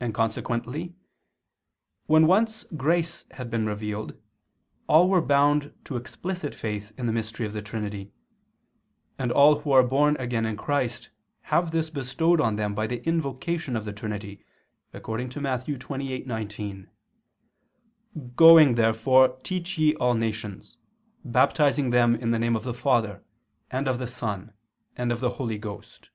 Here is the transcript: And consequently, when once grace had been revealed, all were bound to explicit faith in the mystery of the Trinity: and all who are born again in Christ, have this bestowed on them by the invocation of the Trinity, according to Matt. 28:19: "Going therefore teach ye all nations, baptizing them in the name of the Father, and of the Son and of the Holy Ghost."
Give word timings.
And 0.00 0.12
consequently, 0.12 0.96
when 2.06 2.26
once 2.26 2.64
grace 2.76 3.26
had 3.30 3.48
been 3.48 3.64
revealed, 3.64 4.20
all 4.88 5.08
were 5.08 5.20
bound 5.20 5.72
to 5.84 5.94
explicit 5.94 6.52
faith 6.52 6.92
in 6.98 7.06
the 7.06 7.12
mystery 7.12 7.46
of 7.46 7.52
the 7.52 7.62
Trinity: 7.62 8.10
and 9.20 9.30
all 9.30 9.60
who 9.60 9.70
are 9.70 9.84
born 9.84 10.16
again 10.16 10.46
in 10.46 10.56
Christ, 10.56 11.10
have 11.42 11.70
this 11.70 11.90
bestowed 11.90 12.40
on 12.40 12.56
them 12.56 12.74
by 12.74 12.88
the 12.88 13.06
invocation 13.06 13.76
of 13.76 13.84
the 13.84 13.92
Trinity, 13.92 14.44
according 14.92 15.28
to 15.28 15.40
Matt. 15.40 15.64
28:19: 15.66 16.88
"Going 18.34 18.74
therefore 18.74 19.38
teach 19.44 19.78
ye 19.78 19.94
all 19.94 20.14
nations, 20.14 20.76
baptizing 21.24 21.90
them 21.90 22.16
in 22.16 22.32
the 22.32 22.40
name 22.40 22.56
of 22.56 22.64
the 22.64 22.74
Father, 22.74 23.22
and 23.70 23.86
of 23.86 24.00
the 24.00 24.08
Son 24.08 24.52
and 24.96 25.12
of 25.12 25.20
the 25.20 25.30
Holy 25.38 25.56
Ghost." 25.56 26.10